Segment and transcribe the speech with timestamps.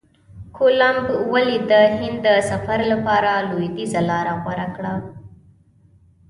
[0.55, 4.93] کولمب ولي د هند د سفر لپاره لویدیځه لاره غوره کړه؟